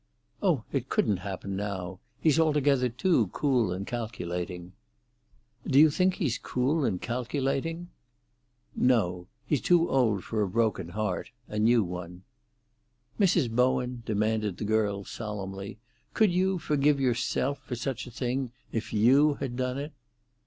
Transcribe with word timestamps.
"Oh, 0.41 0.63
it 0.71 0.89
couldn't 0.89 1.17
happen 1.17 1.55
now. 1.55 1.99
He's 2.19 2.39
altogether 2.39 2.89
too 2.89 3.27
cool 3.27 3.71
and 3.71 3.85
calculating." 3.85 4.73
"Do 5.67 5.77
you 5.77 5.91
think 5.91 6.15
he's 6.15 6.39
cool 6.39 6.83
and 6.85 6.99
calculating?" 6.99 7.89
"No. 8.75 9.27
He's 9.45 9.61
too 9.61 9.87
old 9.91 10.23
for 10.23 10.41
a 10.41 10.49
broken 10.49 10.89
heart—a 10.89 11.59
new 11.59 11.83
one." 11.83 12.23
"Mrs. 13.19 13.51
Bowen," 13.51 14.01
demanded 14.03 14.57
the 14.57 14.65
girl 14.65 15.03
solemnly, 15.03 15.77
"could 16.15 16.31
you 16.31 16.57
forgive 16.57 16.99
yourself 16.99 17.59
for 17.59 17.75
such 17.75 18.07
a 18.07 18.11
thing 18.11 18.51
if 18.71 18.91
you 18.93 19.35
had 19.35 19.55
done 19.55 19.77
it?" 19.77 19.93